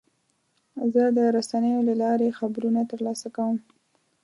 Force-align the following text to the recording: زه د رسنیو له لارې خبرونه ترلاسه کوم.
زه 0.93 1.03
د 1.17 1.19
رسنیو 1.35 1.79
له 1.89 1.93
لارې 2.03 2.35
خبرونه 2.39 2.81
ترلاسه 2.91 3.27
کوم. 3.35 3.57